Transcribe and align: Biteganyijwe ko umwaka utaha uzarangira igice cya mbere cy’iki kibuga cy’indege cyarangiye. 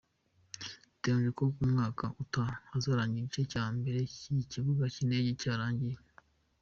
Biteganyijwe 0.83 1.31
ko 1.37 1.45
umwaka 1.65 2.05
utaha 2.23 2.55
uzarangira 2.77 3.23
igice 3.23 3.41
cya 3.53 3.65
mbere 3.75 3.99
cy’iki 4.17 4.49
kibuga 4.51 4.83
cy’indege 4.93 5.29
cyarangiye. 5.41 5.97